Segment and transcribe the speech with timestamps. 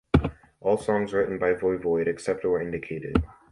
[0.61, 3.23] All songs written by Voivod, except where indicated.